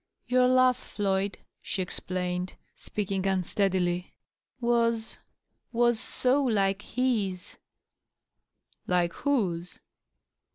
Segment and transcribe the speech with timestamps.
[0.25, 4.15] "Your laugh, Floyd," she explained, speaking unsteadily,
[4.59, 5.19] "was
[5.71, 7.35] was so like Aw."
[8.87, 9.79] "Like whose?"